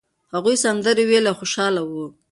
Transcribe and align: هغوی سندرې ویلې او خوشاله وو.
هغوی 0.33 0.55
سندرې 0.63 1.03
ویلې 1.09 1.27
او 1.31 1.37
خوشاله 1.39 1.81
وو. 1.89 2.05